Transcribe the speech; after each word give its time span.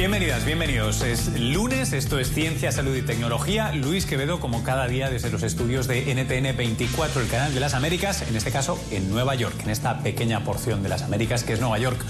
Bienvenidas, 0.00 0.46
bienvenidos. 0.46 1.02
Es 1.02 1.38
lunes, 1.38 1.92
esto 1.92 2.18
es 2.18 2.32
Ciencia, 2.32 2.72
Salud 2.72 2.96
y 2.96 3.02
Tecnología. 3.02 3.70
Luis 3.72 4.06
Quevedo, 4.06 4.40
como 4.40 4.64
cada 4.64 4.88
día 4.88 5.10
desde 5.10 5.28
los 5.28 5.42
estudios 5.42 5.86
de 5.88 6.14
NTN 6.14 6.56
24, 6.56 7.20
el 7.20 7.28
canal 7.28 7.52
de 7.52 7.60
las 7.60 7.74
Américas, 7.74 8.22
en 8.22 8.34
este 8.34 8.50
caso 8.50 8.82
en 8.90 9.10
Nueva 9.10 9.34
York, 9.34 9.56
en 9.62 9.68
esta 9.68 9.98
pequeña 9.98 10.42
porción 10.42 10.82
de 10.82 10.88
las 10.88 11.02
Américas 11.02 11.44
que 11.44 11.52
es 11.52 11.60
Nueva 11.60 11.78
York. 11.78 12.02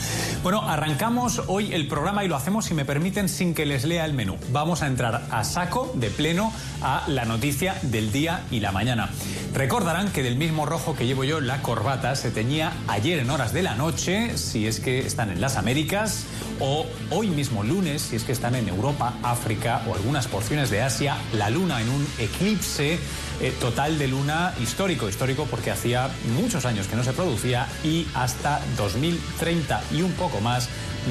Bueno, 0.45 0.63
arrancamos 0.71 1.43
hoy 1.49 1.75
el 1.75 1.89
programa 1.89 2.25
y 2.25 2.29
lo 2.29 2.37
hacemos, 2.37 2.67
si 2.67 2.75
me 2.75 2.85
permiten, 2.85 3.29
sin 3.29 3.55
que 3.55 3.67
les 3.67 3.83
lea 3.83 4.05
el 4.05 4.15
menú. 4.15 4.37
Vamos 4.53 4.83
a 4.83 4.87
entrar 4.87 5.27
a 5.29 5.43
saco, 5.43 5.91
de 5.97 6.11
pleno, 6.11 6.53
a 6.83 7.03
la 7.09 7.25
noticia 7.25 7.75
del 7.83 8.13
día 8.13 8.45
y 8.53 8.61
la 8.61 8.71
mañana. 8.71 9.11
Recordarán 9.53 10.13
que 10.13 10.23
del 10.23 10.37
mismo 10.37 10.65
rojo 10.65 10.95
que 10.95 11.07
llevo 11.07 11.25
yo 11.25 11.41
la 11.41 11.61
corbata 11.61 12.15
se 12.15 12.31
teñía 12.31 12.73
ayer 12.87 13.19
en 13.19 13.31
horas 13.31 13.53
de 13.53 13.65
la 13.65 13.75
noche, 13.75 14.39
si 14.39 14.69
es 14.69 14.79
que 14.79 15.01
están 15.01 15.31
en 15.31 15.41
las 15.41 15.57
Américas, 15.57 16.25
o 16.61 16.87
hoy 17.11 17.29
mismo 17.29 17.65
lunes, 17.65 18.03
si 18.03 18.17
es 18.17 18.25
que 18.25 18.33
están 18.33 18.55
en 18.55 18.69
Europa, 18.69 19.15
África 19.23 19.83
o 19.89 19.95
algunas 19.95 20.29
porciones 20.29 20.71
de 20.71 20.83
Asia, 20.83 21.17
la 21.33 21.51
luna 21.51 21.81
en 21.81 21.89
un 21.89 22.07
eclipse 22.19 22.99
eh, 23.41 23.53
total 23.61 23.99
de 23.99 24.09
luna 24.09 24.55
histórico, 24.61 25.09
histórico 25.09 25.47
porque 25.51 25.71
hacía 25.71 26.11
muchos 26.35 26.65
años 26.65 26.87
que 26.87 26.97
no 26.97 27.05
se 27.05 27.13
producía 27.13 27.67
y 27.83 28.07
hasta 28.15 28.61
2030 28.77 29.83
y 29.93 30.03
un 30.03 30.13
poco 30.13 30.41
más 30.41 30.69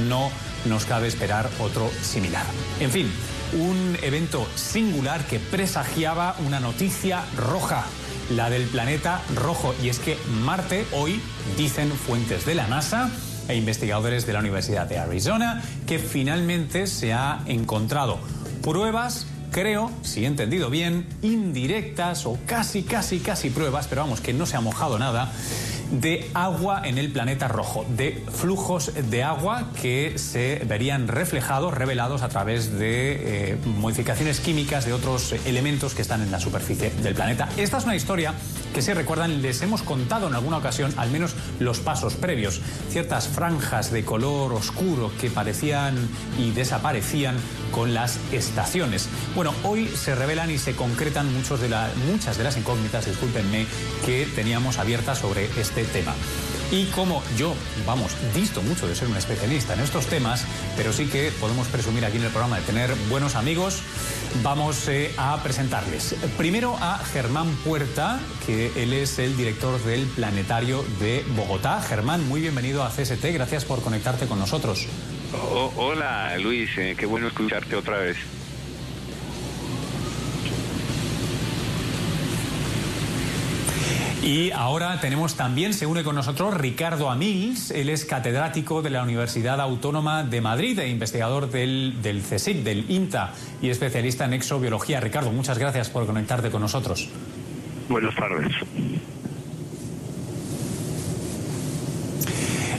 no 0.08 0.30
nos 0.66 0.86
cabe 0.86 1.08
esperar 1.08 1.50
otro 1.60 1.90
similar. 2.02 2.46
En 2.80 2.92
fin, 2.92 3.12
un 3.54 3.98
evento 4.02 4.48
singular 4.56 5.26
que 5.26 5.40
presagiaba 5.40 6.36
una 6.46 6.60
noticia 6.60 7.24
roja 7.36 7.86
la 8.30 8.50
del 8.50 8.64
planeta 8.68 9.22
rojo. 9.36 9.74
Y 9.82 9.90
es 9.90 10.00
que 10.00 10.18
Marte 10.44 10.86
hoy, 10.92 11.22
dicen 11.58 11.92
fuentes 11.92 12.46
de 12.46 12.56
la 12.56 12.68
NASA, 12.68 13.10
e 13.50 13.56
investigadores 13.56 14.26
de 14.26 14.34
la 14.34 14.40
Universidad 14.40 14.88
de 14.88 15.00
Arizona 15.00 15.62
que 15.86 16.00
finalmente 16.00 16.88
se 16.88 17.12
ha 17.12 17.42
encontrado 17.48 18.20
pruebas 18.62 19.28
creo, 19.52 19.92
si 20.04 20.24
he 20.24 20.28
entendido 20.28 20.70
bien, 20.70 21.08
indirectas 21.22 22.26
o 22.26 22.38
casi, 22.46 22.84
casi, 22.84 23.20
casi 23.20 23.50
pruebas, 23.50 23.88
pero 23.88 24.02
vamos, 24.02 24.22
que 24.22 24.34
no 24.34 24.46
se 24.46 24.56
ha 24.56 24.62
mojado 24.62 25.00
nada, 25.00 25.32
de 25.92 26.30
agua 26.34 26.82
en 26.86 26.98
el 26.98 27.12
planeta 27.12 27.48
rojo, 27.48 27.86
de 27.90 28.24
flujos 28.32 28.92
de 29.10 29.24
agua 29.24 29.70
que 29.82 30.18
se 30.18 30.62
verían 30.66 31.08
reflejados, 31.08 31.74
revelados 31.74 32.22
a 32.22 32.30
través 32.30 32.78
de 32.78 33.52
eh, 33.52 33.58
modificaciones 33.66 34.40
químicas 34.40 34.86
de 34.86 34.94
otros 34.94 35.34
elementos 35.46 35.96
que 35.96 36.02
están 36.02 36.22
en 36.22 36.32
la 36.32 36.40
superficie 36.40 36.92
del 36.92 37.16
planeta. 37.16 37.50
Esta 37.58 37.78
es 37.78 37.84
una 37.86 37.96
historia 37.96 38.34
que 38.74 38.82
si 38.82 38.94
recuerdan 38.94 39.42
les 39.42 39.62
hemos 39.62 39.82
contado 39.82 40.28
en 40.28 40.36
alguna 40.36 40.58
ocasión 40.58 40.94
al 40.98 41.10
menos 41.10 41.36
los 41.60 41.80
pasos 41.80 42.16
previos, 42.16 42.62
ciertas 42.90 43.28
franjas 43.28 43.92
de 43.92 44.06
color 44.06 44.54
oscuro 44.54 45.12
que 45.20 45.30
parecían 45.30 45.96
y 46.38 46.52
desaparecían 46.52 47.36
con 47.72 47.94
las 47.94 48.20
estaciones. 48.32 49.10
Bueno, 49.36 49.54
hoy 49.64 49.88
se 49.88 50.16
revelan 50.16 50.52
y 50.52 50.58
se 50.58 50.76
concretan 50.76 51.34
muchos 51.34 51.60
de 51.62 51.70
la, 51.70 51.90
muchas 52.12 52.38
de 52.38 52.44
las 52.44 52.58
incógnitas, 52.58 53.06
discúlpenme, 53.06 53.66
que 54.06 54.28
teníamos 54.36 54.78
abiertas 54.78 55.20
sobre 55.20 55.46
este 55.60 55.79
tema. 55.88 56.14
Y 56.72 56.86
como 56.88 57.24
yo, 57.36 57.56
vamos, 57.86 58.16
visto 58.36 58.62
mucho 58.62 58.88
de 58.88 58.94
ser 58.94 59.08
un 59.08 59.18
especialista 59.18 59.74
en 59.74 59.80
estos 59.80 60.06
temas, 60.06 60.46
pero 60.78 60.94
sí 60.94 61.08
que 61.08 61.32
podemos 61.40 61.68
presumir 61.68 62.06
aquí 62.06 62.18
en 62.18 62.26
el 62.26 62.30
programa 62.30 62.60
de 62.60 62.64
tener 62.64 62.94
buenos 63.10 63.36
amigos, 63.36 63.82
vamos 64.44 64.88
eh, 64.88 65.12
a 65.18 65.42
presentarles. 65.42 66.16
Primero 66.38 66.78
a 66.80 67.00
Germán 67.00 67.48
Puerta, 67.64 68.20
que 68.46 68.72
él 68.76 68.94
es 68.94 69.18
el 69.18 69.36
director 69.36 69.84
del 69.84 70.06
Planetario 70.06 70.86
de 71.00 71.26
Bogotá. 71.36 71.82
Germán, 71.82 72.28
muy 72.28 72.40
bienvenido 72.40 72.84
a 72.84 72.90
CST, 72.90 73.26
gracias 73.34 73.66
por 73.66 73.82
conectarte 73.82 74.28
con 74.28 74.38
nosotros. 74.38 74.86
hola 75.76 76.38
Luis, 76.38 76.70
eh, 76.78 76.96
qué 76.96 77.08
bueno 77.08 77.30
escucharte 77.30 77.76
otra 77.76 77.98
vez. 77.98 78.18
Y 84.22 84.52
ahora 84.52 85.00
tenemos 85.00 85.36
también, 85.36 85.74
se 85.74 85.86
une 85.86 86.04
con 86.04 86.14
nosotros 86.14 86.54
Ricardo 86.54 87.10
Amils, 87.10 87.72
él 87.72 87.88
es 87.90 88.04
catedrático 88.04 88.82
de 88.82 88.90
la 88.90 89.02
Universidad 89.02 89.62
Autónoma 89.62 90.24
de 90.24 90.42
Madrid 90.42 90.78
e 90.80 90.90
investigador 90.90 91.50
del, 91.50 92.02
del 92.02 92.22
CSIC, 92.22 92.58
del 92.64 92.92
INTA 92.92 93.34
y 93.62 93.70
especialista 93.70 94.26
en 94.26 94.34
exobiología. 94.34 95.00
Ricardo, 95.00 95.32
muchas 95.32 95.58
gracias 95.58 95.90
por 95.90 96.06
conectarte 96.06 96.50
con 96.50 96.62
nosotros. 96.62 97.08
Buenas 97.88 98.14
tardes. 98.16 98.52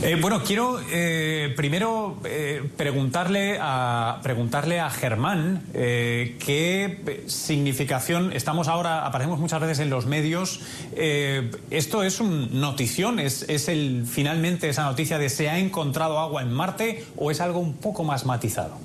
Eh, 0.03 0.16
bueno, 0.19 0.43
quiero 0.43 0.81
eh, 0.91 1.53
primero 1.56 2.16
eh, 2.25 2.62
preguntarle, 2.75 3.59
a, 3.61 4.21
preguntarle 4.22 4.81
a 4.81 4.88
Germán 4.88 5.62
qué 5.75 7.22
significación, 7.27 8.33
estamos 8.33 8.69
ahora, 8.69 9.05
aparecemos 9.05 9.38
muchas 9.38 9.61
veces 9.61 9.81
en 9.81 9.91
los 9.91 10.06
medios, 10.06 10.62
¿esto 10.97 12.03
es 12.03 12.21
un 12.21 12.61
notición? 12.61 13.19
¿Es, 13.19 13.47
¿Es 13.49 13.69
el 13.69 14.06
finalmente 14.06 14.71
esa 14.71 14.84
noticia 14.84 15.19
de 15.19 15.28
se 15.28 15.50
ha 15.50 15.59
encontrado 15.59 16.19
agua 16.19 16.41
en 16.43 16.53
Marte 16.53 17.05
o 17.17 17.31
es 17.31 17.43
algo 17.43 17.59
un 17.59 17.75
poco 17.75 18.03
más 18.03 18.25
matizado? 18.25 18.78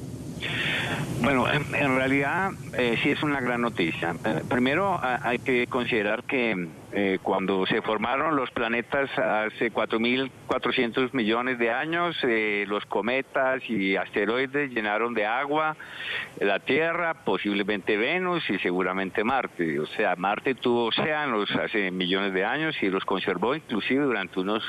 Bueno, 1.21 1.45
en, 1.51 1.95
realidad 1.95 2.51
eh, 2.77 2.97
sí 3.01 3.09
es 3.09 3.23
una 3.23 3.39
gran 3.41 3.61
noticia. 3.61 4.15
Eh, 4.25 4.41
primero 4.47 4.99
hay 5.01 5.39
que 5.39 5.65
considerar 5.67 6.23
que 6.23 6.67
eh, 6.97 7.19
cuando 7.21 7.65
se 7.65 7.81
formaron 7.81 8.37
los 8.37 8.49
planetas 8.51 9.09
hace 9.19 9.69
4.400 9.69 11.11
millones 11.11 11.59
de 11.59 11.69
años, 11.69 12.15
los 12.67 12.85
cometas 12.85 13.61
y 13.69 13.97
asteroides 13.97 14.71
llenaron 14.71 15.13
de 15.13 15.25
agua 15.25 15.75
la 16.39 16.59
Tierra, 16.59 17.25
posiblemente 17.25 17.97
Venus 17.97 18.49
y 18.49 18.59
seguramente 18.59 19.25
Marte. 19.25 19.77
O 19.81 19.85
sea, 19.87 20.15
Marte 20.15 20.55
tuvo 20.55 20.85
océanos 20.85 21.51
hace 21.51 21.91
millones 21.91 22.33
de 22.33 22.45
años 22.45 22.81
y 22.81 22.89
los 22.89 23.03
conservó 23.03 23.55
inclusive 23.55 24.05
durante 24.05 24.39
unos 24.39 24.63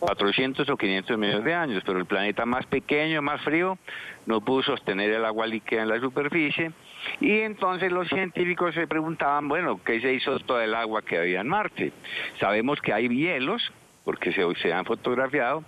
400 0.00 0.68
o 0.68 0.76
500 0.76 1.18
millones 1.18 1.44
de 1.44 1.54
años, 1.54 1.84
pero 1.86 2.00
el 2.00 2.06
planeta 2.06 2.46
más 2.46 2.66
pequeño, 2.66 3.22
más 3.22 3.40
frío, 3.42 3.78
no 4.26 4.40
pudo 4.40 4.64
sostener 4.64 5.12
el 5.12 5.24
agua 5.24 5.46
líquida 5.46 5.82
en 5.82 5.88
la 5.88 6.00
superficie 6.00 6.72
y 7.20 7.40
entonces 7.40 7.92
los 7.92 8.08
científicos 8.08 8.74
se 8.74 8.86
preguntaban, 8.86 9.48
bueno, 9.48 9.80
¿qué 9.84 10.00
se 10.00 10.12
hizo 10.12 10.38
todo 10.40 10.60
el 10.60 10.74
agua 10.74 11.02
que 11.02 11.18
había 11.18 11.40
en 11.40 11.48
Marte? 11.48 11.92
Sabemos 12.38 12.80
que 12.80 12.92
hay 12.92 13.08
hielos, 13.08 13.72
porque 14.04 14.32
se, 14.32 14.42
se 14.56 14.72
han 14.72 14.84
fotografiado, 14.84 15.64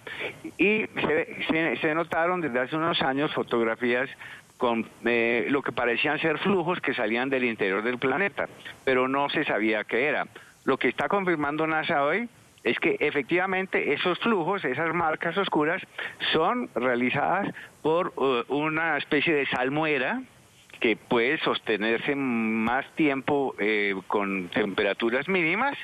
y 0.59 0.87
se, 1.81 1.95
notaron 1.95 2.41
desde 2.41 2.61
hace 2.61 2.77
unos 2.77 3.01
años 3.03 3.33
fotografías 3.35 4.09
con 4.57 4.87
eh, 5.05 5.47
lo 5.51 5.63
que 5.63 5.73
parecían 5.73 6.19
ser 6.21 6.39
flujos 6.39 6.81
que 6.81 6.95
salían 6.95 7.29
del 7.29 7.45
interior 7.45 7.83
del 7.83 7.99
planeta, 7.99 8.49
pero 8.85 9.09
no 9.09 9.29
se 9.29 9.45
sabía 9.45 9.85
qué 9.85 10.07
era. 10.07 10.27
Lo 10.65 10.79
que 10.79 10.89
está 10.89 11.09
confirmando 11.09 11.67
NASA 11.67 12.05
hoy 12.05 12.29
es 12.63 12.79
que 12.79 12.97
efectivamente 13.01 13.93
esos 13.93 14.19
flujos, 14.21 14.65
esas 14.65 14.95
marcas 14.95 15.37
oscuras, 15.37 15.83
son 16.33 16.71
realizadas 16.75 17.53
por 17.83 18.13
uh, 18.17 18.45
una 18.55 18.97
especie 18.99 19.35
de 19.35 19.47
salmuera 19.47 20.23
que 20.83 20.97
puede 20.97 21.39
sostenerse 21.39 22.17
más 22.17 22.85
tiempo 22.97 23.55
eh, 23.61 23.95
con 24.09 24.49
temperaturas 24.49 25.29
mínimas 25.29 25.79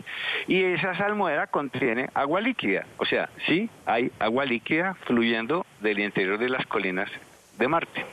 y 0.48 0.60
esa 0.64 0.98
salmuera 0.98 1.46
contiene 1.46 2.10
agua 2.14 2.40
líquida. 2.40 2.84
O 2.96 3.06
sea, 3.06 3.30
sí 3.46 3.70
hay 3.86 4.10
agua 4.18 4.44
líquida 4.44 4.94
fluyendo 5.06 5.64
del 5.80 6.00
interior 6.00 6.36
de 6.36 6.48
las 6.48 6.66
colinas 6.66 7.08
de 7.58 7.68
Marte. 7.68 8.04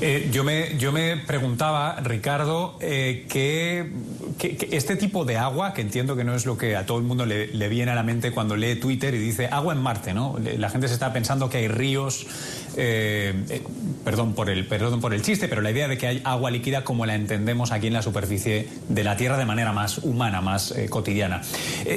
Eh, 0.00 0.28
yo, 0.32 0.42
me, 0.42 0.76
yo 0.76 0.90
me 0.90 1.16
preguntaba, 1.16 2.00
Ricardo, 2.02 2.76
eh, 2.82 3.26
este 4.38 4.96
tipo 4.96 5.24
de 5.24 5.38
agua, 5.38 5.72
que 5.72 5.80
entiendo 5.80 6.14
que 6.14 6.24
no 6.24 6.34
es 6.34 6.44
lo 6.44 6.58
que 6.58 6.76
a 6.76 6.84
todo 6.84 6.98
el 6.98 7.04
mundo 7.04 7.24
le, 7.24 7.68
viene 7.68 7.92
a 7.92 7.94
la 7.94 8.02
mente 8.02 8.32
cuando 8.32 8.54
lee 8.54 8.76
Twitter 8.76 9.14
y 9.14 9.18
dice 9.18 9.46
agua 9.46 9.72
en 9.72 9.80
Marte, 9.80 10.12
¿no? 10.12 10.36
La 10.58 10.68
gente 10.68 10.88
se 10.88 10.94
está 10.94 11.12
pensando 11.12 11.48
que 11.48 11.58
hay 11.58 11.68
ríos, 11.68 12.26
eh, 12.76 13.62
perdón, 14.04 14.34
por 14.34 14.50
el, 14.50 14.66
perdón 14.66 15.00
por 15.00 15.14
el 15.14 15.22
chiste, 15.22 15.48
pero 15.48 15.62
la 15.62 15.70
idea 15.70 15.88
de 15.88 15.96
que 15.96 16.06
hay 16.06 16.22
agua 16.24 16.50
líquida 16.50 16.84
como 16.84 17.06
la 17.06 17.14
entendemos 17.14 17.72
aquí 17.72 17.86
en 17.86 17.94
la 17.94 18.02
superficie 18.02 18.68
de 18.88 19.04
la 19.04 19.16
Tierra 19.16 19.38
de 19.38 19.46
manera 19.46 19.72
más 19.72 19.98
humana, 19.98 20.42
más 20.42 20.74
cotidiana. 20.90 21.40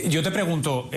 yo 0.09 0.24
te 0.24 0.31
pregunto, 0.31 0.89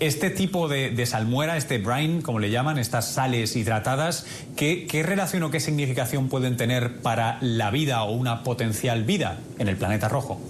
este 0.00 0.30
tipo 0.30 0.68
de, 0.68 1.04
salmuera, 1.04 1.58
este 1.58 1.78
brine, 1.78 2.22
como 2.22 2.38
le 2.38 2.50
llaman, 2.50 2.78
estas 2.78 3.12
sales 3.12 3.54
hidratadas, 3.54 4.26
¿qué, 4.56 4.86
qué 4.86 5.02
relación 5.02 5.42
o 5.42 5.50
qué 5.50 5.60
significación 5.60 6.28
pueden 6.28 6.56
tener 6.56 7.00
para 7.00 7.38
la 7.42 7.70
vida 7.70 8.02
o 8.04 8.12
una 8.12 8.42
potencial 8.42 9.04
vida 9.04 9.38
en 9.58 9.68
el 9.68 9.76
planeta 9.76 10.08
rojo? 10.08 10.40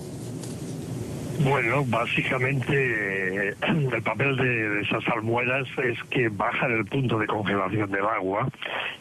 Bueno, 1.38 1.84
básicamente 1.86 3.54
el 3.66 4.02
papel 4.02 4.36
de, 4.36 4.80
esas 4.82 5.06
almueras 5.08 5.66
es 5.78 5.98
que 6.10 6.28
bajan 6.28 6.72
el 6.72 6.84
punto 6.86 7.18
de 7.18 7.26
congelación 7.26 7.90
del 7.90 8.06
agua 8.06 8.48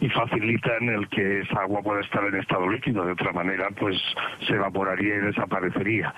y 0.02 0.10
facilitan 0.10 0.90
el 0.90 1.08
que 1.10 1.42
esa 1.42 1.62
agua 1.62 1.82
pueda 1.82 2.02
estar 2.02 2.24
en 2.26 2.36
estado 2.36 2.68
líquido. 2.70 3.06
De 3.06 3.12
otra 3.12 3.32
manera, 3.34 3.70
pues 3.80 3.98
se 4.48 4.54
evaporaría 4.54 5.16
y 5.16 5.20
desaparecería. 5.20 6.14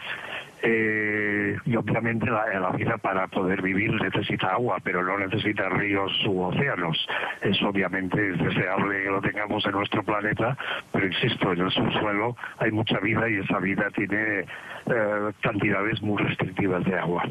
Eh, 0.68 1.56
y 1.64 1.76
obviamente 1.76 2.26
la, 2.26 2.72
vida 2.72 2.98
para 2.98 3.28
poder 3.28 3.62
vivir 3.62 3.92
necesita 4.02 4.48
agua, 4.48 4.78
pero 4.84 5.04
no 5.04 5.20
necesita 5.20 5.70
ríos 5.70 6.12
u 6.26 6.42
océanos. 6.42 6.98
Eso 7.42 7.70
obviamente 7.70 8.32
es 8.32 8.40
deseable 8.40 9.04
que 9.04 9.10
lo 9.12 9.22
tengamos 9.22 9.64
en 9.66 9.74
nuestro 9.74 10.04
planeta, 10.04 10.58
pero 10.92 11.06
insisto, 11.06 11.54
en 11.54 11.62
el 11.62 11.72
subsuelo 11.72 12.36
hay 12.58 12.72
mucha 12.72 13.00
vida 13.00 13.30
y 13.30 13.36
esa 13.36 13.60
vida 13.60 13.92
tiene 13.92 14.40
eh, 14.40 15.32
cantidades 15.42 16.02
muy 16.02 16.24
restrictivas 16.24 16.84
de 16.84 16.98
agua. 16.98 17.24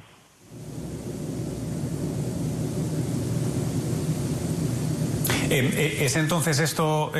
Eh, 5.50 5.98
¿Es 6.02 6.16
entonces 6.16 6.60
esto 6.60 7.12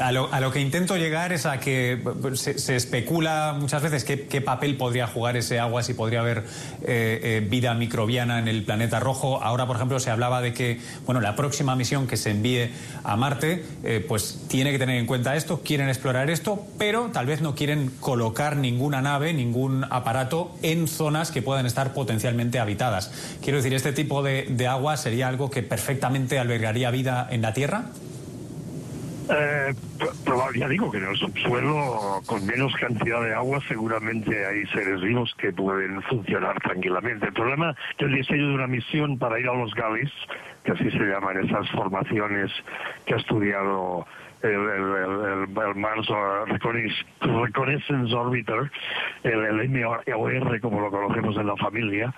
a 0.00 0.12
lo, 0.12 0.32
a 0.32 0.40
lo, 0.40 0.50
que 0.50 0.60
intento 0.60 0.96
llegar 0.96 1.32
es 1.32 1.44
a 1.44 1.60
que 1.60 2.00
pues, 2.22 2.40
se, 2.40 2.76
especula 2.76 3.54
muchas 3.58 3.82
veces 3.82 4.04
qué, 4.04 4.40
papel 4.40 4.76
podría 4.76 5.06
jugar 5.06 5.36
ese 5.36 5.58
agua, 5.58 5.82
si 5.82 5.94
podría 5.94 6.20
haber 6.20 6.38
eh, 6.82 7.20
eh, 7.22 7.46
vida 7.48 7.74
microbiana 7.74 8.38
en 8.38 8.48
el 8.48 8.62
planeta 8.64 9.00
rojo. 9.00 9.42
Ahora, 9.42 9.66
por 9.66 9.76
ejemplo, 9.76 10.00
se 10.00 10.10
hablaba 10.10 10.40
de 10.40 10.54
que 10.54 10.80
bueno, 11.04 11.20
la 11.20 11.36
próxima 11.36 11.76
misión 11.76 12.06
que 12.06 12.16
se 12.16 12.30
envíe 12.30 12.70
a 13.04 13.16
Marte 13.16 13.64
eh, 13.84 14.04
pues 14.06 14.40
tiene 14.48 14.72
que 14.72 14.78
tener 14.78 14.96
en 14.96 15.06
cuenta 15.06 15.36
esto, 15.36 15.60
quieren 15.62 15.88
explorar 15.88 16.30
esto, 16.30 16.64
pero 16.78 17.10
tal 17.12 17.26
vez 17.26 17.40
no 17.42 17.54
quieren 17.54 17.90
colocar 18.00 18.56
ninguna 18.56 19.02
nave, 19.02 19.34
ningún 19.34 19.84
aparato 19.90 20.54
en 20.62 20.88
zonas 20.88 21.30
que 21.30 21.42
puedan 21.42 21.66
estar 21.66 21.92
potencialmente 21.92 22.58
habitadas. 22.58 23.10
Quiero 23.42 23.58
decir, 23.58 23.74
¿este 23.74 23.92
tipo 23.92 24.22
de 24.22 24.66
agua 24.66 24.96
sería 24.96 25.28
algo 25.28 25.50
que 25.50 25.62
perfectamente 25.62 26.38
albergaría 26.38 26.90
vida 26.90 27.28
en 27.30 27.42
la 27.42 27.52
Tierra? 27.52 27.86
Eh, 29.30 29.74
digo 30.68 30.90
que 30.90 30.98
en 30.98 31.04
el 31.04 31.16
subsuelo, 31.16 32.20
con 32.26 32.44
menos 32.46 32.74
cantidad 32.76 33.22
de 33.22 33.34
agua, 33.34 33.60
seguramente 33.68 34.46
hay 34.46 34.66
seres 34.66 35.00
vivos 35.00 35.34
que 35.38 35.52
pueden 35.52 36.02
funcionar 36.02 36.58
tranquilamente. 36.60 37.26
El 37.26 37.32
problema 37.32 37.74
del 37.98 38.14
diseño 38.14 38.48
de 38.48 38.54
una 38.54 38.66
misión 38.66 39.18
para 39.18 39.38
ir 39.38 39.48
a 39.48 39.54
los 39.54 39.74
Galis, 39.74 40.10
que 40.64 40.72
así 40.72 40.90
se 40.90 40.98
llaman 40.98 41.44
esas 41.44 41.68
formaciones 41.70 42.50
que 43.04 43.14
ha 43.14 43.16
estudiado 43.18 44.06
el, 44.42 44.50
el, 44.50 45.48
el, 45.50 45.58
el 45.58 45.74
Mars 45.74 46.08
Reconnaissance 47.20 48.14
Orbiter, 48.14 48.70
el, 49.24 49.44
el 49.44 49.68
MOR, 49.68 50.60
como 50.60 50.80
lo 50.80 50.90
conocemos 50.90 51.36
en 51.36 51.46
la 51.46 51.56
familia, 51.56 52.14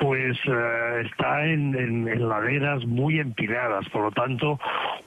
pues 0.00 0.36
uh, 0.46 1.04
está 1.04 1.44
en, 1.44 1.76
en, 1.76 2.28
laderas 2.28 2.84
muy 2.86 3.20
empinadas. 3.20 3.86
Por 3.90 4.04
lo 4.04 4.10
tanto, 4.10 4.58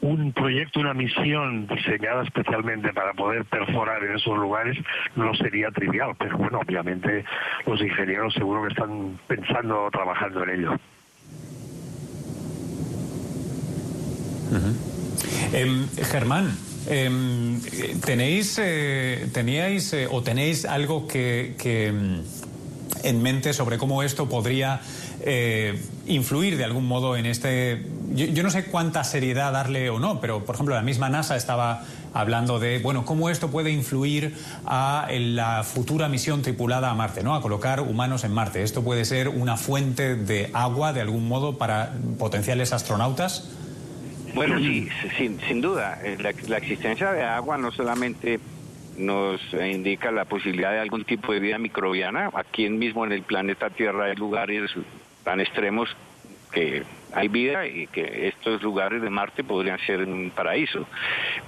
un 0.02 0.32
proyecto, 0.32 0.80
una 0.80 0.94
misión 0.94 1.68
diseñada 1.68 2.24
especialmente 2.24 2.94
para 2.94 3.14
poder 3.14 3.44
perforar 3.46 4.04
en 4.04 4.16
esos 4.16 4.38
lugares 4.38 4.78
no 5.16 5.34
sería 5.34 5.72
trivial. 5.72 6.14
Pero 6.18 6.38
bueno, 6.38 6.60
obviamente 6.60 7.26
los 7.66 7.82
ingenieros 7.82 8.34
seguro 8.36 8.62
que 8.62 8.70
están 8.70 9.20
pensando 9.28 9.90
trabajando 9.92 10.44
en 10.44 10.50
ello. 10.52 10.76
Eh, 15.54 15.86
Germán, 16.04 16.52
eh, 16.88 17.10
¿tenéis, 18.06 18.60
eh, 18.62 19.28
teníais 19.34 19.94
eh, 19.94 20.08
o 20.12 20.22
tenéis 20.22 20.66
algo 20.66 21.08
que, 21.08 21.56
que 21.58 21.94
en 23.04 23.22
mente 23.22 23.54
sobre 23.54 23.78
cómo 23.78 24.04
esto 24.04 24.30
podría 24.30 24.82
eh, 25.22 25.80
influir 26.08 26.58
de 26.58 26.64
algún 26.64 26.88
modo 26.88 27.18
en 27.18 27.26
este... 27.26 27.86
Yo, 28.14 28.28
yo, 28.28 28.44
no 28.44 28.50
sé 28.50 28.66
cuánta 28.66 29.04
seriedad 29.04 29.52
darle 29.52 29.90
o 29.90 30.00
no, 30.00 30.22
pero 30.22 30.46
por 30.46 30.56
ejemplo 30.56 30.76
la 30.76 30.82
misma 30.82 31.10
NASA 31.10 31.36
estaba 31.36 31.84
hablando 32.14 32.60
de, 32.60 32.80
bueno, 32.80 33.06
cómo 33.06 33.30
esto 33.30 33.50
puede 33.50 33.72
influir 33.72 34.36
a 34.66 35.08
la 35.12 35.64
futura 35.64 36.08
misión 36.08 36.42
tripulada 36.42 36.92
a 36.92 36.96
Marte, 36.96 37.24
¿no? 37.24 37.36
A 37.36 37.42
colocar 37.42 37.82
humanos 37.82 38.24
en 38.24 38.34
Marte. 38.34 38.64
¿Esto 38.64 38.84
puede 38.84 39.06
ser 39.06 39.30
una 39.30 39.58
fuente 39.58 40.16
de 40.16 40.50
agua 40.54 40.94
de 40.94 41.02
algún 41.02 41.28
modo 41.28 41.58
para 41.58 41.94
potenciales 42.20 42.72
astronautas? 42.72 43.50
Bueno, 44.36 44.58
sí, 44.60 44.90
sin, 45.18 45.62
duda. 45.62 46.00
La, 46.20 46.34
la 46.48 46.58
existencia 46.58 47.12
de 47.12 47.24
agua 47.24 47.58
no 47.58 47.72
solamente 47.72 48.40
nos 48.98 49.42
indica 49.54 50.12
la 50.12 50.26
posibilidad 50.26 50.72
de 50.72 50.80
algún 50.80 51.04
tipo 51.06 51.34
de 51.34 51.40
vida 51.40 51.58
microbiana. 51.58 52.30
Aquí 52.34 52.70
mismo 52.70 53.06
en 53.06 53.12
el 53.12 53.24
planeta 53.24 53.70
Tierra 53.70 54.06
hay 54.06 54.16
lugares 54.16 54.72
tan 55.24 55.40
extremos 55.40 55.96
que 56.52 56.84
hay 57.14 57.28
vida 57.28 57.68
y 57.68 57.88
que 57.88 58.28
estos 58.28 58.62
lugares 58.62 59.02
de 59.02 59.10
Marte 59.10 59.44
podrían 59.44 59.80
ser 59.80 60.04
un 60.04 60.32
paraíso. 60.32 60.88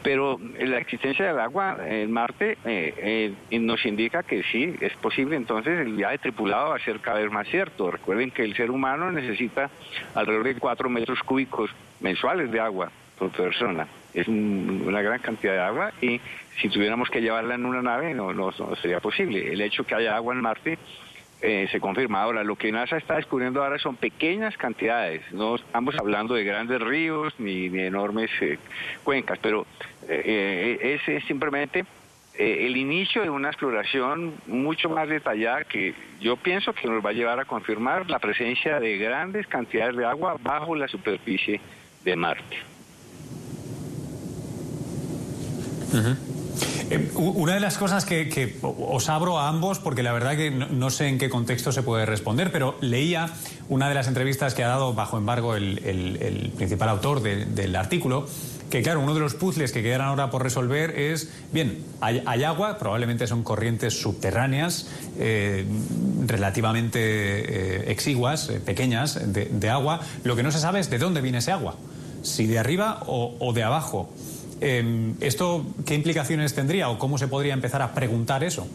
Pero 0.03 0.39
la 0.59 0.77
existencia 0.77 1.27
del 1.27 1.39
agua 1.39 1.77
en 1.88 2.12
Marte 2.12 2.57
eh, 2.65 3.33
eh, 3.50 3.59
nos 3.59 3.86
indica 3.86 4.24
que 4.24 4.44
sí, 4.44 4.75
es 4.80 4.94
posible 4.94 5.36
entonces 5.36 5.80
el 5.80 5.94
viaje 5.94 6.18
tripulado 6.19 6.69
va 6.69 6.75
a 6.75 6.80
ser 6.80 7.00
cada 7.00 7.19
vez 7.19 7.31
más 7.31 7.48
cierto. 7.48 7.91
Recuerden 7.91 8.31
que 8.31 8.44
el 8.44 8.56
ser 8.56 8.71
humano 8.71 9.12
necesita 9.12 9.69
alrededor 10.13 10.45
de 10.45 10.56
4 10.56 10.89
metros 10.89 11.19
cúbicos 11.21 11.69
mensuales 12.00 12.51
de 12.51 12.59
agua 12.59 12.91
por 13.18 13.31
persona. 13.31 13.88
Es 14.15 14.29
una 14.29 15.01
gran 15.01 15.19
cantidad 15.19 15.53
de 15.53 15.59
agua 15.59 15.91
y 16.01 16.21
si 16.62 16.69
tuviéramos 16.69 17.09
que 17.09 17.21
llevarla 17.21 17.56
en 17.56 17.65
una 17.65 17.81
nave 17.81 18.13
no, 18.13 18.33
no, 18.33 18.51
sería 18.81 19.01
posible. 19.01 19.51
El 19.51 19.59
hecho 19.62 19.83
que 19.83 19.94
haya 19.94 20.15
agua 20.15 20.33
en 20.33 20.41
Marte 20.41 20.77
eh, 21.41 21.67
se 21.69 21.81
confirma. 21.81 22.21
Ahora, 22.21 22.44
lo 22.44 22.56
que 22.56 22.71
NASA 22.71 22.97
está 22.97 23.15
descubriendo 23.15 23.62
ahora 23.62 23.77
son 23.77 23.97
pequeñas 23.97 24.56
cantidades. 24.56 25.21
No 25.33 25.56
estamos 25.56 25.95
hablando 26.00 26.33
de 26.33 26.45
grandes 26.45 26.81
ríos 26.81 27.33
ni, 27.39 27.69
ni 27.69 27.81
enormes 27.81 28.31
eh, 28.39 28.57
cuencas, 29.03 29.38
pero 29.41 29.67
eh, 30.07 30.79
es, 30.81 31.07
es, 31.09 31.23
simplemente 31.25 31.85
el 32.38 32.75
inicio 32.75 33.21
de 33.21 33.29
una 33.29 33.47
exploración 33.47 34.33
mucho 34.47 34.89
más 34.89 35.07
detallada 35.07 35.63
que 35.63 35.94
yo 36.19 36.35
pienso 36.35 36.73
que 36.73 36.85
nos 36.85 37.06
va 37.06 37.12
a 37.12 37.13
llevar 37.13 37.39
a 37.39 37.45
confirmar 37.45 38.09
la 38.09 38.19
presencia 38.19 38.77
de 38.79 38.97
grandes 38.97 39.47
cantidades 39.47 39.95
de 39.95 40.06
agua 40.06 40.35
bajo 40.41 40.75
la 40.75 40.89
superficie 40.89 41.62
de 42.03 42.15
Marte. 42.17 42.75
Eh, 46.89 47.09
una 47.15 47.56
de 47.56 47.59
las 47.59 47.77
cosas 47.77 48.06
que, 48.06 48.57
os 48.62 49.09
abro 49.09 49.39
a 49.39 49.47
ambos, 49.47 49.80
porque 49.80 50.03
la 50.03 50.13
verdad 50.13 50.36
que 50.36 50.51
no, 50.51 50.68
no, 50.68 50.89
sé 50.89 51.07
en 51.07 51.18
qué 51.18 51.30
contexto 51.30 51.71
se 51.71 51.81
puede 51.81 52.06
responder, 52.06 52.51
pero 52.51 52.75
leía 52.81 53.30
una 53.69 53.89
de 53.89 53.95
las 53.95 54.07
entrevistas 54.07 54.53
que 54.53 54.63
ha 54.63 54.68
dado 54.68 54.94
bajo 54.94 55.18
embargo 55.18 55.56
el, 55.56 56.51
principal 56.56 56.89
autor 56.89 57.21
de, 57.21 57.45
del 57.45 57.75
artículo, 57.75 58.27
que 58.69 58.83
claro, 58.83 59.00
uno 59.00 59.13
de 59.13 59.19
los 59.19 59.33
puzzles 59.33 59.71
que 59.71 59.81
quedan 59.81 60.01
ahora 60.01 60.30
por 60.30 60.44
resolver 60.44 61.00
es, 61.00 61.31
bien, 61.51 61.83
hay, 62.01 62.21
hay 62.25 62.44
agua, 62.44 62.77
probablemente 62.77 63.25
son 63.25 63.44
corrientes 63.44 64.00
subterráneas, 64.00 64.88
eh, 65.18 65.65
relativamente 66.27 67.00
eh, 67.00 67.91
exiguas, 67.91 68.51
pequeñas, 68.63 69.33
de, 69.33 69.45
de, 69.45 69.69
agua. 69.69 70.01
Lo 70.24 70.36
que 70.36 70.44
no 70.44 70.51
se 70.51 70.59
sabe 70.59 70.80
es 70.80 70.89
de 70.89 71.00
dónde 71.00 71.22
viene 71.22 71.39
ese 71.39 71.51
agua, 71.51 71.75
si 72.22 72.46
de 72.46 72.60
arriba 72.60 73.01
o 73.08 73.53
de 73.53 73.63
abajo. 73.63 74.13
Eh, 74.62 75.13
¿Esto 75.21 75.65
qué 75.85 75.95
implicaciones 75.95 76.55
tendría 76.55 76.89
o 76.89 76.97
cómo 76.97 77.17
se 77.17 77.27
podría 77.27 77.53
empezar 77.53 77.81
a 77.81 77.93
preguntar 77.93 78.43
eso? 78.43 78.67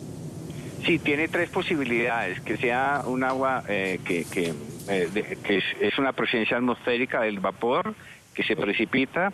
Sí, 0.84 0.98
tiene 0.98 1.28
tres 1.28 1.50
posibilidades. 1.50 2.40
Que 2.40 2.56
sea 2.56 3.02
un 3.06 3.24
agua 3.24 3.64
eh, 3.68 4.00
que, 4.04 4.24
que, 4.24 4.54
eh, 4.88 5.36
que 5.42 5.62
es, 5.80 5.98
una 5.98 6.12
presencia 6.12 6.56
atmosférica 6.56 7.22
del 7.22 7.40
vapor 7.40 7.94
que 8.34 8.42
se 8.42 8.56
precipita. 8.56 9.32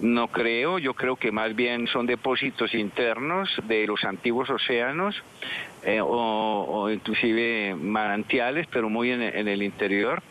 No 0.00 0.28
creo, 0.28 0.78
yo 0.78 0.94
creo 0.94 1.16
que 1.16 1.32
más 1.32 1.56
bien 1.56 1.88
son 1.88 2.06
depósitos 2.06 2.72
internos 2.74 3.50
de 3.66 3.86
los 3.86 4.04
antiguos 4.04 4.48
océanos 4.48 5.16
eh, 5.82 6.00
o, 6.00 6.06
o, 6.68 6.90
inclusive 6.90 7.74
manantiales, 7.74 8.68
pero 8.72 8.88
muy 8.88 9.10
en, 9.10 9.22
en 9.22 9.48
el 9.48 9.62
interior. 9.62 10.22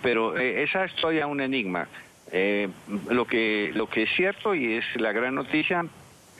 pero 0.00 0.38
esa 0.38 0.84
es 0.84 0.94
todavía 0.94 1.26
un 1.26 1.40
enigma. 1.40 1.88
Eh, 2.36 2.68
lo 3.10 3.26
que 3.28 3.70
lo 3.74 3.88
que 3.88 4.02
es 4.02 4.10
cierto 4.16 4.56
y 4.56 4.74
es 4.74 4.84
la 4.96 5.12
gran 5.12 5.36
noticia 5.36 5.86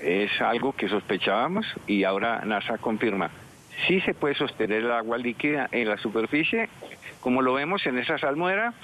es 0.03 0.41
algo 0.41 0.73
que 0.73 0.89
sospechábamos 0.89 1.67
y 1.87 2.03
ahora 2.03 2.43
NASA 2.45 2.79
confirma. 2.79 3.31
Sí 3.87 4.01
se 4.01 4.13
puede 4.13 4.35
sostener 4.35 4.83
el 4.83 4.91
agua 4.91 5.19
líquida 5.19 5.69
en 5.71 5.89
la 5.89 5.97
superficie, 5.97 6.69
como 7.21 7.43
lo 7.43 7.55
vemos 7.55 7.87
en 7.87 7.99
esa 7.99 8.19
salmuera, 8.19 8.75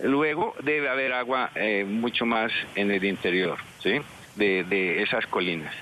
luego 0.00 0.54
debe 0.62 0.88
haber 0.88 1.12
agua 1.12 1.50
eh, 1.56 1.84
mucho 1.84 2.24
más 2.24 2.52
en 2.76 2.92
el 2.92 3.04
interior 3.04 3.58
¿sí? 3.82 4.00
de, 4.36 4.62
de 4.62 5.02
esas 5.02 5.26
colinas. 5.26 5.74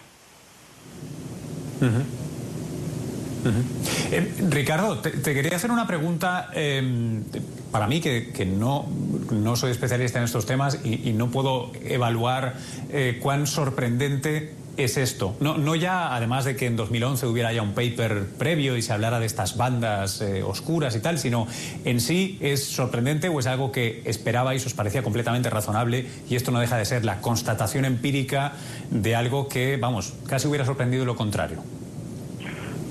Eh, 4.10 4.34
Ricardo, 4.48 4.98
te, 4.98 5.34
quería 5.34 5.56
hacer 5.56 5.70
una 5.70 5.86
pregunta 5.86 6.50
eh, 6.54 7.22
para 7.70 7.86
mí 7.86 8.00
que, 8.00 8.46
no, 8.46 8.86
no, 9.30 9.56
soy 9.56 9.70
especialista 9.70 10.18
en 10.18 10.24
estos 10.24 10.46
temas 10.46 10.78
y, 10.84 11.08
y 11.08 11.12
no 11.12 11.30
puedo 11.30 11.70
evaluar 11.84 12.54
eh, 12.90 13.18
cuán 13.20 13.46
sorprendente 13.46 14.54
es 14.78 14.96
esto. 14.96 15.36
No, 15.40 15.58
no, 15.58 15.74
ya, 15.74 16.14
además 16.14 16.44
de 16.44 16.56
que 16.56 16.66
en 16.66 16.76
2011 16.76 17.26
hubiera 17.26 17.52
ya 17.52 17.62
un 17.62 17.72
paper 17.72 18.26
previo 18.38 18.76
y 18.76 18.82
se 18.82 18.92
hablara 18.92 19.18
de 19.18 19.26
estas 19.26 19.56
bandas 19.56 20.20
eh, 20.20 20.42
oscuras 20.42 20.94
y 20.94 21.00
tal, 21.00 21.18
sino 21.18 21.48
en 21.84 22.00
sí 22.00 22.38
es 22.40 22.64
sorprendente 22.64 23.28
o 23.28 23.40
es 23.40 23.46
algo 23.46 23.72
que 23.72 24.02
esperabais, 24.04 24.64
os 24.64 24.74
parecía 24.74 25.02
completamente 25.02 25.50
razonable 25.50 26.06
y 26.30 26.36
esto 26.36 26.52
no 26.52 26.60
deja 26.60 26.76
de 26.76 26.84
ser 26.84 27.04
la 27.04 27.20
constatación 27.20 27.84
empírica 27.84 28.52
de 28.90 29.16
algo 29.16 29.48
que, 29.48 29.76
vamos, 29.76 30.14
casi 30.28 30.46
hubiera 30.46 30.64
sorprendido 30.64 31.04
lo 31.04 31.16
contrario. 31.16 31.58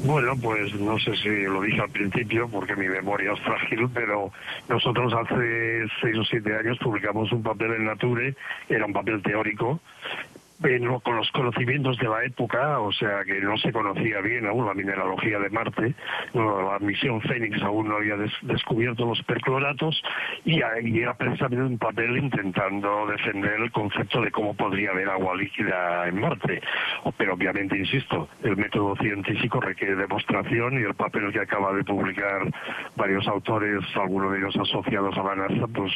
Bueno, 0.07 0.37
pues 0.41 0.73
no 0.75 0.97
sé 0.99 1.17
si 1.17 1.27
lo 1.27 1.61
dije 1.61 1.81
al 1.81 1.89
principio 1.89 2.47
porque 2.47 2.77
mi 2.77 2.87
memoria 2.87 3.33
es 3.33 3.41
frágil, 3.41 3.89
pero 3.93 4.31
nosotros 4.69 5.13
hace 5.13 5.85
seis 5.99 6.17
o 6.17 6.23
siete 6.23 6.55
años 6.55 6.77
publicamos 6.77 7.29
un 7.33 7.43
papel 7.43 7.73
en 7.73 7.85
Nature, 7.87 8.33
era 8.69 8.85
un 8.85 8.93
papel 8.93 9.21
teórico, 9.21 9.81
con 11.03 11.15
los 11.15 11.29
conocimientos 11.31 11.97
de 11.97 12.07
la 12.07 12.23
época, 12.23 12.79
o 12.79 12.91
sea 12.91 13.23
que 13.25 13.39
no 13.41 13.57
se 13.57 13.71
conocía 13.71 14.21
bien 14.21 14.47
aún 14.47 14.65
la 14.65 14.73
mineralogía 14.73 15.37
de 15.39 15.49
Marte, 15.49 15.93
la 16.33 16.79
misión 16.79 17.21
Fénix 17.21 17.61
aún 17.61 17.87
no 17.89 17.97
había 17.97 18.15
descubierto 18.41 19.05
los 19.05 19.21
percloratos 19.23 20.01
y, 20.45 20.61
era 20.61 21.13
precisamente 21.15 21.63
un 21.63 21.77
papel 21.77 22.17
intentando 22.17 23.05
defender 23.05 23.59
el 23.61 23.71
concepto 23.71 24.21
de 24.21 24.31
cómo 24.31 24.55
podría 24.55 24.91
haber 24.91 25.09
agua 25.09 25.35
líquida 25.35 26.07
en 26.07 26.19
Marte. 26.19 26.61
Pero 27.17 27.35
obviamente, 27.35 27.77
insisto, 27.77 28.27
el 28.43 28.57
método 28.57 28.95
científico 28.95 29.59
requiere 29.61 29.95
demostración 29.95 30.79
y 30.79 30.83
el 30.83 30.95
papel 30.95 31.31
que 31.31 31.39
acaba 31.39 31.73
de 31.73 31.83
publicar 31.83 32.51
varios 32.95 33.27
autores, 33.27 33.83
algunos 33.95 34.31
de 34.31 34.39
ellos 34.39 34.57
asociados 34.57 35.15
a 35.17 35.23
la 35.23 35.35
NASA, 35.35 35.67
pues 35.67 35.91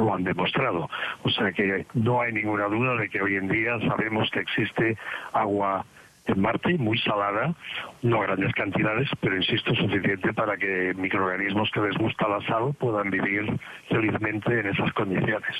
lo 0.00 0.14
han 0.14 0.24
demostrado. 0.24 0.88
O 1.22 1.30
sea 1.30 1.52
que 1.52 1.86
no 1.94 2.20
hay 2.20 2.32
ninguna 2.32 2.66
duda 2.66 2.96
de 2.96 3.08
que 3.08 3.22
hoy 3.22 3.36
en 3.36 3.48
día 3.48 3.78
sabemos 3.88 4.30
que 4.30 4.40
existe 4.40 4.96
agua 5.32 5.84
en 6.26 6.40
Marte 6.40 6.76
muy 6.78 6.98
salada, 6.98 7.54
no 8.02 8.20
grandes 8.20 8.52
cantidades, 8.54 9.08
pero 9.20 9.36
insisto, 9.36 9.74
suficiente 9.74 10.32
para 10.32 10.56
que 10.56 10.94
microorganismos 10.96 11.70
que 11.72 11.80
les 11.80 11.96
gusta 11.96 12.28
la 12.28 12.40
sal 12.46 12.74
puedan 12.78 13.10
vivir 13.10 13.58
felizmente 13.88 14.60
en 14.60 14.66
esas 14.66 14.92
condiciones. 14.92 15.56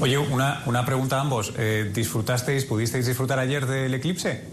Oye, 0.00 0.18
una, 0.18 0.60
una 0.66 0.84
pregunta 0.84 1.18
a 1.18 1.20
ambos. 1.20 1.54
Eh, 1.56 1.90
¿Disfrutasteis, 1.94 2.64
pudisteis 2.64 3.06
disfrutar 3.06 3.38
ayer 3.38 3.64
del 3.66 3.94
eclipse? 3.94 4.44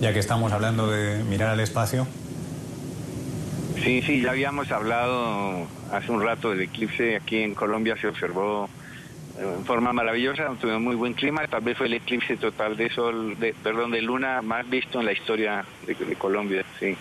Ya 0.00 0.12
que 0.12 0.18
estamos 0.18 0.52
hablando 0.52 0.88
de 0.90 1.24
mirar 1.24 1.50
al 1.50 1.60
espacio. 1.60 2.06
Sí, 3.86 4.02
sí, 4.02 4.20
ya 4.20 4.30
habíamos 4.30 4.72
hablado 4.72 5.64
hace 5.92 6.10
un 6.10 6.20
rato 6.20 6.50
del 6.50 6.62
eclipse. 6.62 7.14
Aquí 7.14 7.38
en 7.38 7.54
Colombia 7.54 7.96
se 7.96 8.08
observó 8.08 8.68
eh, 9.38 9.54
en 9.58 9.64
forma 9.64 9.92
maravillosa, 9.92 10.52
tuvo 10.60 10.80
muy 10.80 10.96
buen 10.96 11.12
clima. 11.12 11.46
Tal 11.46 11.62
vez 11.62 11.78
fue 11.78 11.86
el 11.86 11.94
eclipse 11.94 12.36
total 12.36 12.76
de 12.76 12.90
sol, 12.90 13.38
de, 13.38 13.54
perdón, 13.54 13.92
de 13.92 14.02
luna 14.02 14.42
más 14.42 14.68
visto 14.68 14.98
en 14.98 15.06
la 15.06 15.12
historia 15.12 15.64
de, 15.86 16.16
Colombia. 16.16 16.64
Sí. 16.80 16.96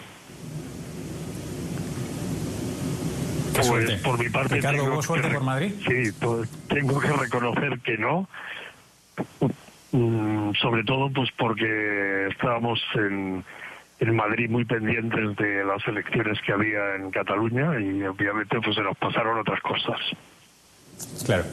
Pues, 3.67 3.91
por 4.03 4.19
mi 4.19 4.29
parte, 4.29 4.53
Ricardo, 4.53 4.83
¿hubo 4.83 5.01
suerte 5.01 5.29
por 5.29 5.43
Madrid? 5.43 5.71
Sí, 5.87 6.11
pues, 6.21 6.47
tengo 6.67 6.99
que 6.99 7.07
reconocer 7.07 7.79
que 7.79 7.97
no. 7.97 8.29
Mm, 9.91 10.53
sobre 10.61 10.83
todo, 10.83 11.09
pues 11.09 11.31
porque 11.35 12.27
estábamos 12.29 12.79
en 12.93 13.43
en 13.99 14.15
Madrid 14.15 14.49
muy 14.49 14.65
pendientes 14.65 15.35
de 15.37 15.63
las 15.63 15.85
elecciones 15.87 16.39
que 16.45 16.53
había 16.53 16.95
en 16.95 17.11
Cataluña 17.11 17.79
y 17.79 18.03
obviamente 18.03 18.59
pues 18.61 18.75
se 18.75 18.81
nos 18.81 18.97
pasaron 18.97 19.39
otras 19.39 19.61
cosas. 19.61 19.99
Claro. 21.25 21.45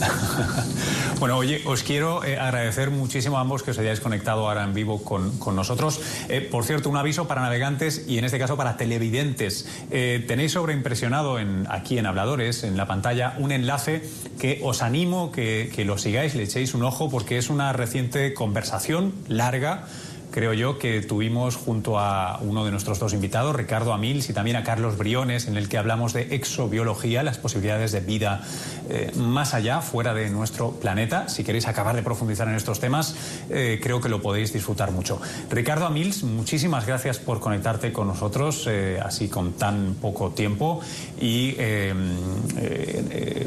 bueno, 1.20 1.36
oye, 1.36 1.62
os 1.66 1.82
quiero 1.82 2.24
eh, 2.24 2.38
agradecer 2.38 2.90
muchísimo 2.90 3.38
a 3.38 3.40
ambos 3.42 3.62
que 3.62 3.72
os 3.72 3.78
hayáis 3.78 4.00
conectado 4.00 4.48
ahora 4.48 4.64
en 4.64 4.74
vivo 4.74 5.02
con, 5.04 5.38
nosotros. 5.54 6.00
Eh, 6.28 6.40
por 6.40 6.64
cierto, 6.64 6.88
un 6.88 6.96
aviso 6.96 7.28
para 7.28 7.42
navegantes 7.42 8.06
y 8.08 8.18
en 8.18 8.24
este 8.24 8.38
caso 8.38 8.56
para 8.56 8.76
televidentes. 8.76 9.68
Eh, 9.90 10.24
tenéis 10.26 10.52
sobreimpresionado 10.52 11.38
en, 11.38 11.66
aquí 11.68 11.98
en 11.98 12.06
Habladores, 12.06 12.64
en 12.64 12.76
la 12.76 12.86
pantalla, 12.86 13.34
un 13.38 13.52
enlace 13.52 14.02
que 14.38 14.60
os 14.62 14.82
animo 14.82 15.32
que, 15.32 15.70
que 15.74 15.84
lo 15.84 15.98
sigáis, 15.98 16.34
le 16.34 16.44
echéis 16.44 16.74
un 16.74 16.82
ojo 16.82 17.10
porque 17.10 17.36
es 17.36 17.50
una 17.50 17.72
reciente 17.72 18.32
conversación 18.32 19.12
larga 19.28 19.86
creo 20.30 20.52
yo, 20.52 20.78
que 20.78 21.00
tuvimos 21.02 21.56
junto 21.56 21.98
a 21.98 22.38
uno 22.42 22.64
de 22.64 22.70
nuestros 22.70 22.98
dos 22.98 23.12
invitados, 23.12 23.54
Ricardo 23.54 23.92
Amils, 23.92 24.28
y 24.30 24.32
también 24.32 24.56
a 24.56 24.64
Carlos 24.64 24.96
Briones, 24.96 25.46
en 25.48 25.56
el 25.56 25.68
que 25.68 25.78
hablamos 25.78 26.12
de 26.12 26.34
exobiología, 26.34 27.22
las 27.22 27.38
posibilidades 27.38 27.92
de 27.92 28.00
vida 28.00 28.42
eh, 28.88 29.12
más 29.16 29.54
allá, 29.54 29.80
fuera 29.80 30.14
de 30.14 30.30
nuestro 30.30 30.72
planeta. 30.72 31.28
Si 31.28 31.44
queréis 31.44 31.66
acabar 31.68 31.96
de 31.96 32.02
profundizar 32.02 32.48
en 32.48 32.54
estos 32.54 32.80
temas, 32.80 33.14
eh, 33.50 33.80
creo 33.82 34.00
que 34.00 34.08
lo 34.08 34.22
podéis 34.22 34.52
disfrutar 34.52 34.90
mucho. 34.92 35.20
Ricardo 35.50 35.86
Amils, 35.86 36.22
muchísimas 36.22 36.86
gracias 36.86 37.18
por 37.18 37.40
conectarte 37.40 37.92
con 37.92 38.06
nosotros, 38.06 38.66
eh, 38.68 39.00
así 39.02 39.28
con 39.28 39.52
tan 39.52 39.96
poco 40.00 40.30
tiempo. 40.30 40.80
Y 41.20 41.56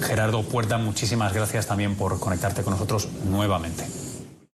Gerardo 0.01 0.43
Puerta, 0.43 0.77
muchísimas 0.77 1.33
gracias 1.33 1.67
también 1.67 1.95
por 1.95 2.19
conectarte 2.19 2.63
con 2.63 2.73
nosotros 2.73 3.07
nuevamente. 3.29 4.02